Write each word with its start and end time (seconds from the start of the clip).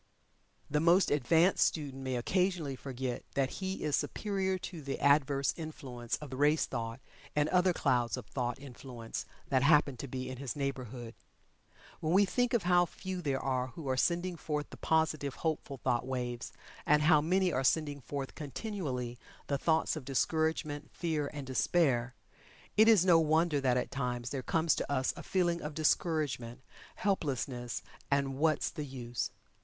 The 0.67 0.79
most 0.79 1.11
advanced 1.11 1.63
student 1.63 2.01
may 2.01 2.15
occasionally 2.15 2.75
forget 2.75 3.23
that 3.35 3.51
he 3.61 3.83
is 3.83 3.95
superior 3.95 4.57
to 4.57 4.81
the 4.81 4.99
adverse 4.99 5.53
influence 5.55 6.15
of 6.17 6.31
the 6.31 6.37
race 6.37 6.65
thought, 6.65 6.99
and 7.35 7.47
other 7.49 7.71
clouds 7.71 8.17
of 8.17 8.25
thought 8.25 8.57
influence 8.57 9.27
that 9.49 9.61
happen 9.61 9.97
to 9.97 10.07
be 10.07 10.27
in 10.27 10.37
his 10.37 10.55
neighborhood. 10.55 11.13
When 11.99 12.13
we 12.13 12.25
think 12.25 12.55
of 12.55 12.63
how 12.63 12.87
few 12.87 13.21
there 13.21 13.39
are 13.39 13.67
who 13.67 13.87
are 13.89 13.95
sending 13.95 14.37
forth 14.37 14.71
the 14.71 14.77
positive, 14.77 15.35
hopeful, 15.35 15.77
thought 15.77 16.07
waves, 16.07 16.51
and 16.83 17.03
how 17.03 17.21
many 17.21 17.53
are 17.53 17.63
sending 17.63 18.01
forth 18.01 18.33
continually 18.33 19.19
the 19.45 19.59
thoughts 19.59 19.95
of 19.95 20.03
discouragement, 20.03 20.89
fear, 20.91 21.29
and 21.31 21.45
despair, 21.45 22.15
it 22.75 22.87
is 22.87 23.05
no 23.05 23.19
wonder 23.19 23.61
that 23.61 23.77
at 23.77 23.91
times 23.91 24.31
there 24.31 24.41
comes 24.41 24.73
to 24.73 24.91
us 24.91 25.13
a 25.15 25.21
feeling 25.21 25.61
of 25.61 25.75
discouragement, 25.75 26.63
helplessness, 26.95 27.83
and 28.09 28.39
"what's 28.39 28.71
the 28.71 28.85
use." 28.85 29.29